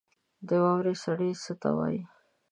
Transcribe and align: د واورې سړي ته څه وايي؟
د 0.47 0.49
واورې 0.63 0.93
سړي 1.03 1.31
ته 1.43 1.51
څه 1.61 1.69
وايي؟ 1.77 2.01